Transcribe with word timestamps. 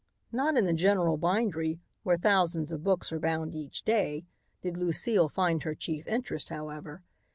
Not 0.31 0.57
in 0.57 0.65
the 0.65 0.73
general 0.73 1.15
bindery, 1.15 1.79
where 2.01 2.17
thousands 2.17 2.71
of 2.71 2.83
books 2.83 3.11
are 3.11 3.19
bound 3.19 3.53
each 3.53 3.83
day, 3.83 4.25
did 4.63 4.75
Lucile 4.75 5.29
find 5.29 5.61
her 5.61 5.75
chief 5.75 6.07
interest, 6.07 6.49
however. 6.49 7.03